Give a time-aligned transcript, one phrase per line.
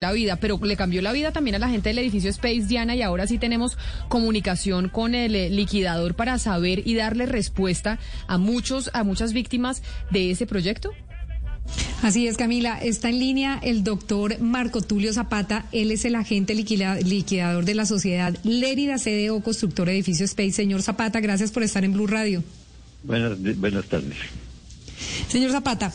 [0.00, 2.94] la vida, pero le cambió la vida también a la gente del edificio Space Diana
[2.94, 3.76] y ahora sí tenemos
[4.08, 7.98] comunicación con el eh, liquidador para saber y darle respuesta
[8.28, 9.82] a muchos a muchas víctimas
[10.12, 10.92] de ese proyecto.
[12.00, 12.78] Así es, Camila.
[12.80, 15.66] Está en línea el doctor Marco Tulio Zapata.
[15.72, 20.52] Él es el agente liquidador de la sociedad Lérida CDO Constructor Edificio Space.
[20.52, 22.44] Señor Zapata, gracias por estar en Blue Radio.
[23.02, 24.16] Buenas, buenas tardes.
[25.28, 25.92] Señor Zapata,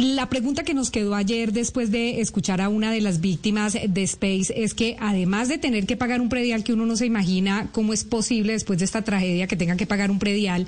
[0.00, 4.02] la pregunta que nos quedó ayer después de escuchar a una de las víctimas de
[4.04, 7.68] Space es que además de tener que pagar un predial que uno no se imagina
[7.70, 10.66] cómo es posible después de esta tragedia que tengan que pagar un predial,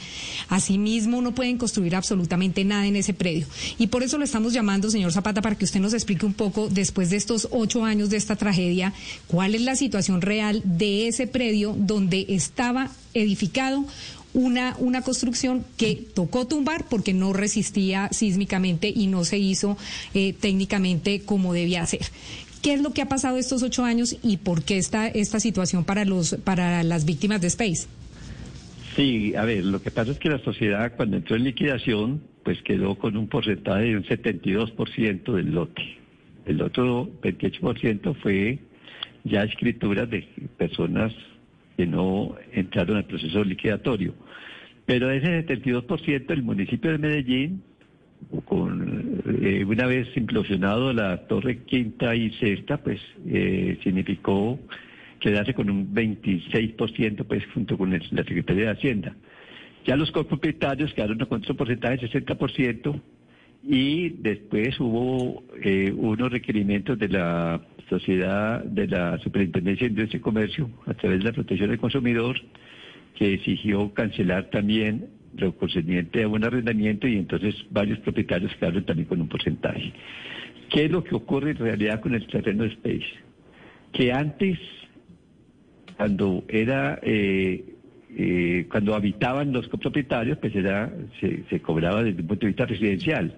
[0.50, 3.46] asimismo no pueden construir absolutamente nada en ese predio.
[3.78, 6.68] Y por eso lo estamos llamando, señor Zapata, para que usted nos explique un poco,
[6.68, 8.92] después de estos ocho años de esta tragedia,
[9.28, 13.86] cuál es la situación real de ese predio donde estaba edificado
[14.34, 19.76] una, una construcción que tocó tumbar porque no resistía sísmicamente y no se hizo
[20.14, 22.00] eh, técnicamente como debía ser.
[22.62, 25.84] ¿Qué es lo que ha pasado estos ocho años y por qué está esta situación
[25.84, 27.88] para, los, para las víctimas de Space?
[28.94, 32.62] Sí, a ver, lo que pasa es que la sociedad cuando entró en liquidación, pues
[32.62, 35.82] quedó con un porcentaje de un 72% del lote.
[36.46, 38.58] El otro 28% fue
[39.24, 41.12] ya escrituras de personas
[41.76, 44.14] que no entraron al proceso liquidatorio.
[44.86, 47.62] Pero de ese 72%, el municipio de Medellín,
[48.44, 54.58] con, eh, una vez implosionado la torre quinta y sexta, pues eh, significó
[55.20, 59.16] quedarse con un 26%, pues junto con la Secretaría de Hacienda.
[59.84, 63.00] Ya los copropietarios quedaron con otro porcentaje de 60%
[63.64, 67.60] y después hubo eh, unos requerimientos de la
[67.98, 72.36] sociedad de la Superintendencia de Industria y Comercio a través de la protección del consumidor
[73.16, 79.08] que exigió cancelar también lo concerniente a un arrendamiento y entonces varios propietarios quedaron también
[79.08, 79.92] con un porcentaje.
[80.70, 83.06] ¿Qué es lo que ocurre en realidad con el terreno de Space?
[83.92, 84.58] Que antes,
[85.96, 87.64] cuando era eh,
[88.16, 90.90] eh, cuando habitaban los copropietarios, pues era,
[91.20, 93.36] se, se cobraba desde un punto de vista residencial.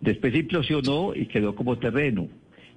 [0.00, 2.28] Después implosionó y quedó como terreno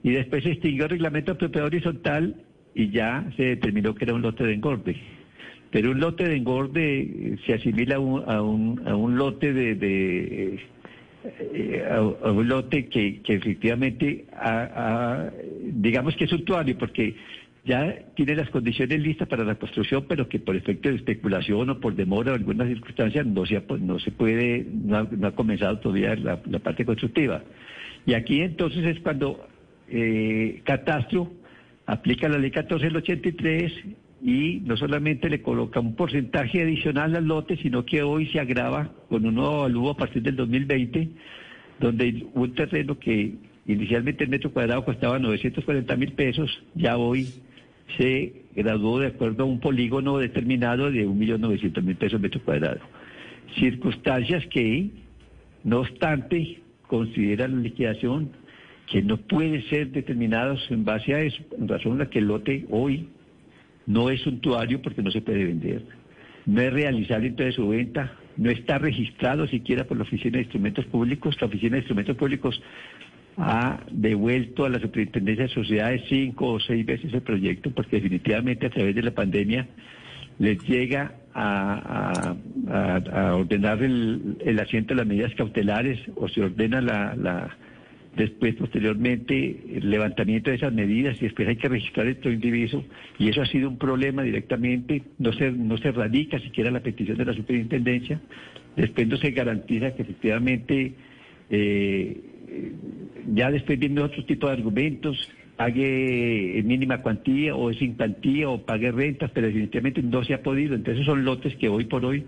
[0.06, 2.36] y después se extinguió el reglamento de propiedad horizontal
[2.76, 4.96] y ya se determinó que era un lote de engorde.
[5.72, 10.60] Pero un lote de engorde eh, se asimila a un, a un, lote de,
[11.24, 14.26] eh, a, un lote que, efectivamente
[15.74, 17.16] digamos que es suntuario porque
[17.66, 21.80] ya tiene las condiciones listas para la construcción, pero que por efecto de especulación o
[21.80, 26.60] por demora o alguna circunstancia no se, no se puede, no ha, comenzado todavía la
[26.60, 27.42] parte constructiva.
[28.06, 29.48] Y aquí entonces es cuando
[29.90, 31.32] eh, Catastro
[31.86, 33.74] aplica la ley 1483
[34.24, 38.90] y no solamente le coloca un porcentaje adicional al lote, sino que hoy se agrava
[39.10, 41.10] con un nuevo avalúo a partir del 2020,
[41.80, 43.36] donde un terreno que
[43.68, 47.28] inicialmente el metro cuadrado costaba 940 mil pesos, ya hoy
[47.98, 52.80] se graduó de acuerdo a un polígono determinado de 1.900.000 pesos metro cuadrado.
[53.60, 54.90] Circunstancias que,
[55.64, 58.32] no obstante, consideran la liquidación
[58.88, 62.66] que no pueden ser determinados en base a eso, en razón a que el lote
[62.70, 63.10] hoy
[63.88, 65.84] no es suntuario porque no se puede vender,
[66.46, 70.86] no es realizable entonces su venta, no está registrado siquiera por la Oficina de Instrumentos
[70.86, 72.62] Públicos, la Oficina de Instrumentos Públicos
[73.38, 78.68] ha devuelto a la Superintendencia de Sociedades cinco o seis veces el proyecto porque definitivamente
[78.68, 79.68] a través de la pandemia
[80.38, 82.36] les llega a,
[83.34, 87.58] ordenar el, asiento de las medidas cautelares o se ordena la
[88.16, 92.84] después posteriormente el levantamiento de esas medidas y después hay que registrar el indiviso
[93.20, 97.18] y eso ha sido un problema directamente, no se, no se radica siquiera la petición
[97.18, 98.22] de la superintendencia,
[98.76, 100.94] después no se garantiza que efectivamente
[101.50, 102.22] eh,
[103.34, 108.92] ya después viendo otro tipo de argumentos, pague mínima cuantía o sin cuantía o pague
[108.92, 112.26] rentas, pero definitivamente no se ha podido, entonces son lotes que hoy por hoy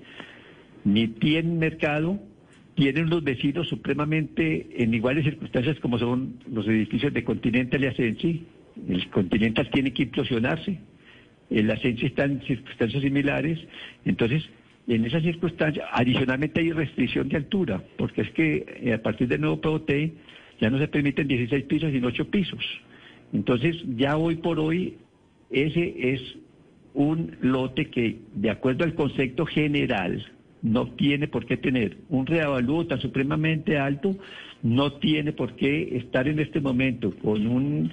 [0.85, 2.19] ni tienen mercado,
[2.77, 8.45] tienen los vecinos supremamente en iguales circunstancias como son los edificios de Continental y Ascensi.
[8.88, 10.78] El Continental tiene que implosionarse,
[11.49, 13.57] el Ascensi está en circunstancias similares,
[14.05, 14.47] entonces
[14.87, 19.41] en esas circunstancias adicionalmente hay restricción de altura, porque es que eh, a partir del
[19.41, 19.91] nuevo POT
[20.61, 22.63] ya no se permiten 16 pisos sino 8 pisos.
[23.34, 24.97] Entonces ya hoy por hoy
[25.49, 26.22] ese es
[26.93, 30.23] un lote que de acuerdo al concepto general
[30.61, 34.15] no tiene por qué tener un reavalúo tan supremamente alto,
[34.63, 37.91] no tiene por qué estar en este momento con un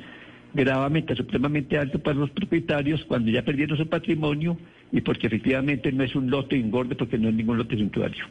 [0.55, 4.57] gravamen tan supremamente alto para los propietarios cuando ya perdieron su patrimonio
[4.93, 8.25] y porque efectivamente no es un lote engorde porque no es ningún lote suntuario.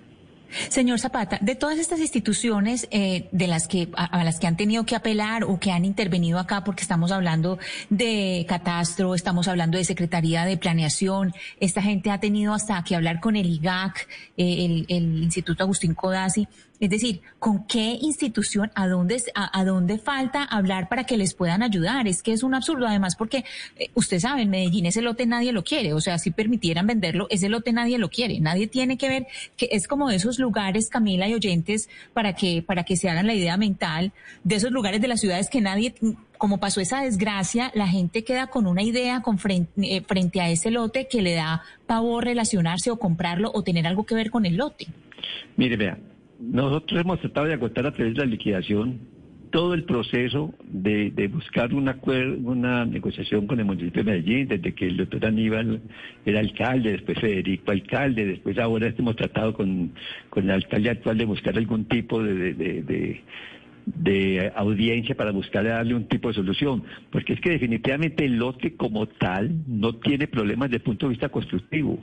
[0.70, 4.86] Señor Zapata, de todas estas instituciones eh, de las que a, las que han tenido
[4.86, 7.60] que apelar o que han intervenido acá, porque estamos hablando
[7.90, 13.20] de catastro, estamos hablando de Secretaría de Planeación, esta gente ha tenido hasta que hablar
[13.20, 14.08] con el IGAC,
[14.38, 16.48] eh, el, el Instituto Agustín Codazzi.
[16.80, 21.64] Es decir, ¿con qué institución, a dónde, a, dónde falta hablar para que les puedan
[21.64, 22.08] ayudar?
[22.08, 23.46] Es que es un absurdo, además, porque
[23.78, 25.94] eh, usted sabe, en Medellín ese lote nadie lo quiere.
[25.94, 28.40] O sea, si permitieran venderlo, ese lote nadie lo quiere.
[28.40, 32.64] Nadie tiene que ver que es como de esos lugares, Camila y oyentes, para que,
[32.64, 34.12] para que se hagan la idea mental,
[34.44, 35.96] de esos lugares de las ciudades que nadie,
[36.38, 40.50] como pasó esa desgracia, la gente queda con una idea con frente, eh, frente a
[40.50, 44.46] ese lote que le da pavor relacionarse o comprarlo o tener algo que ver con
[44.46, 44.88] el lote.
[45.56, 45.98] Mire, vea,
[46.40, 49.00] nosotros hemos tratado de agotar a través de la liquidación
[49.54, 52.00] todo el proceso de, buscar una,
[52.44, 55.80] una negociación con el municipio de Medellín, desde que el doctor Aníbal
[56.26, 59.94] era alcalde, después Federico alcalde, después ahora hemos tratado con,
[60.36, 63.22] el alcalde actual de buscar algún tipo de
[64.56, 69.06] audiencia para buscar darle un tipo de solución, porque es que definitivamente el lote como
[69.06, 72.00] tal no tiene problemas desde el punto de vista constructivo.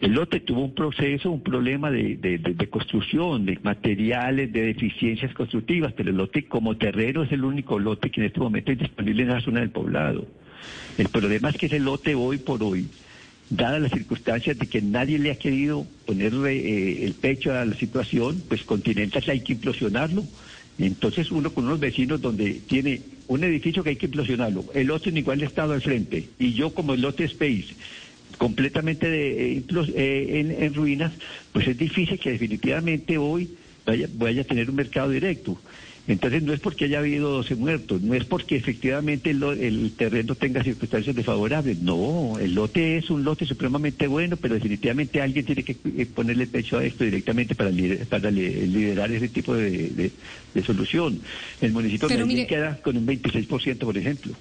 [0.00, 6.10] El lote tuvo un proceso, un problema de, construcción, de materiales, de deficiencias constructivas, pero
[6.10, 9.28] el lote como terreno es el único lote que en este momento es disponible en
[9.30, 10.26] la zona del poblado.
[10.98, 12.88] El problema es que ese lote hoy por hoy,
[13.48, 17.74] dadas las circunstancias de que nadie le ha querido poner eh, el pecho a la
[17.74, 20.24] situación, pues Continental hay que implosionarlo.
[20.78, 25.10] Entonces uno con unos vecinos donde tiene un edificio que hay que implosionarlo, el otro
[25.10, 27.74] en igual estado al frente, y yo como el lote Space,
[28.38, 29.64] completamente de, eh,
[29.94, 31.12] eh, en, ruinas,
[31.52, 33.50] pues es difícil que definitivamente hoy
[33.84, 35.58] vaya, vaya a tener un mercado directo.
[36.08, 40.62] Entonces no es porque haya habido 12 muertos, no es porque efectivamente el, terreno tenga
[40.62, 45.76] circunstancias desfavorables, no, el lote es un lote supremamente bueno, pero definitivamente alguien tiene que
[45.96, 47.72] eh, ponerle pecho a esto directamente para,
[48.08, 50.12] para liderar ese tipo de,
[50.64, 51.20] solución.
[51.60, 54.32] El municipio de queda con un 26%, por ejemplo.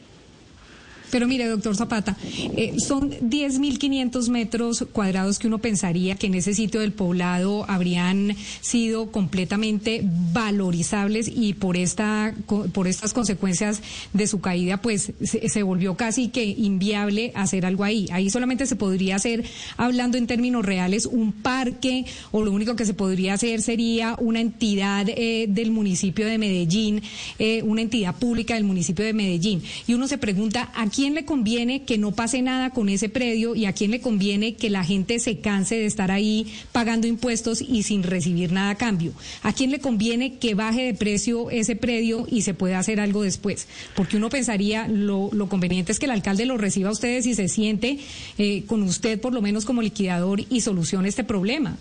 [1.11, 2.17] Pero mire, doctor Zapata,
[2.57, 8.35] eh, son 10.500 metros cuadrados que uno pensaría que en ese sitio del poblado habrían
[8.61, 12.33] sido completamente valorizables y por esta
[12.73, 13.81] por estas consecuencias
[14.13, 18.07] de su caída, pues se, volvió casi que inviable hacer algo ahí.
[18.11, 19.43] Ahí solamente se podría hacer,
[19.77, 24.41] hablando en términos reales, un parque o lo único que se podría hacer sería una
[24.41, 27.01] entidad eh, del municipio de Medellín,
[27.39, 29.61] eh, una entidad pública del municipio de Medellín.
[29.87, 33.53] Y uno se pregunta, ¿a quién le conviene que no pase nada con ese predio
[33.53, 37.61] y a quién le conviene que la gente se canse de estar ahí pagando impuestos
[37.61, 39.11] y sin recibir nada a cambio?
[39.43, 43.23] ¿A quién le conviene que baje de precio ese predio y se pueda hacer algo
[43.23, 43.67] después?
[43.93, 47.49] Porque uno pensaría lo, conveniente es que el alcalde lo reciba a ustedes y se
[47.49, 47.99] siente
[48.37, 51.77] eh, con usted por lo menos como liquidador y solucione este problema.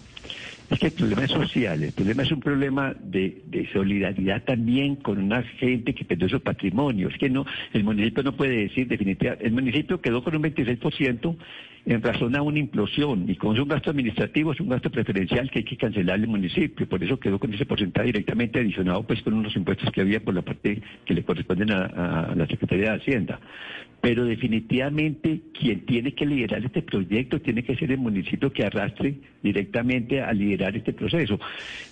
[0.70, 5.18] Es que el problema es social, el problema es un problema de, solidaridad también con
[5.18, 7.08] una gente que perdió su patrimonio.
[7.08, 11.20] Es que no, el municipio no puede decir definitivamente, el municipio quedó con un 26%
[11.22, 11.38] en
[11.86, 15.64] razón a una implosión y con un gasto administrativo es un gasto preferencial que hay
[15.64, 19.54] que cancelar el municipio, por eso quedó con ese porcentaje directamente adicionado pues con unos
[19.54, 23.40] impuestos que había por la parte que le corresponden a la Secretaría de Hacienda.
[24.00, 29.14] Pero definitivamente quien tiene que liderar este proyecto tiene que ser el municipio que arrastre
[29.42, 31.40] directamente a liderar este proceso.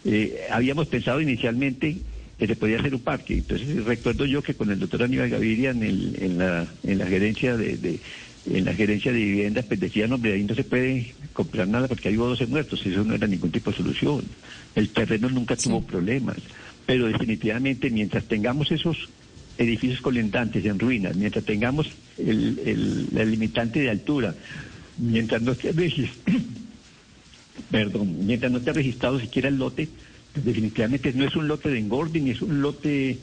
[0.05, 1.97] Eh, habíamos pensado inicialmente
[2.39, 3.35] que se podía hacer un parque.
[3.35, 7.99] Entonces recuerdo yo que con el doctor Aníbal Gaviria en, la, en la gerencia de,
[8.51, 12.09] en la gerencia de viviendas pues decían, hombre, ahí no se puede comprar nada porque
[12.09, 14.25] hay 12 muertos, eso no era ningún tipo de solución.
[14.75, 16.37] El terreno nunca tuvo problemas,
[16.87, 19.09] pero definitivamente mientras tengamos esos
[19.59, 21.89] edificios colindantes en ruinas, mientras tengamos
[22.19, 24.35] el, limitante de altura,
[24.99, 26.41] mientras no esté registrado,
[27.71, 29.89] perdón, mientras no esté registrado siquiera el lote,
[30.33, 33.19] pues definitivamente no es un lote de engording, es un lote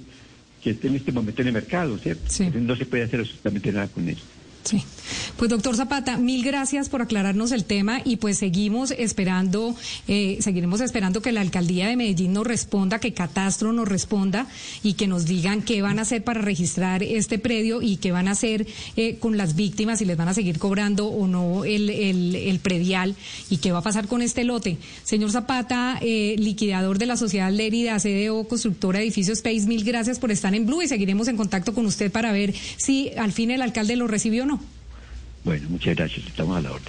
[0.63, 2.23] que esté en este momento en el mercado, ¿cierto?
[2.59, 4.23] no se puede hacer absolutamente nada con eso.
[4.63, 4.83] Sí.
[5.37, 9.75] Pues doctor Zapata, mil gracias por aclararnos el tema y pues seguimos esperando,
[10.07, 14.47] eh, seguiremos esperando que la alcaldía de Medellín nos responda, que Catastro nos responda
[14.83, 18.27] y que nos digan qué van a hacer para registrar este predio y qué van
[18.27, 21.89] a hacer eh, con las víctimas, si les van a seguir cobrando o no el,
[21.89, 23.15] el, predial
[23.49, 24.77] y qué va a pasar con este lote.
[25.03, 30.31] Señor Zapata, eh, liquidador de la sociedad Lérida, CDO, constructora edificio Space, mil gracias por
[30.31, 33.61] estar en Blue y seguiremos en contacto con usted para ver si al fin el
[33.61, 34.58] alcalde lo recibió o no.
[35.43, 36.27] Bueno, muchas gracias.
[36.27, 36.87] Estamos a la orden.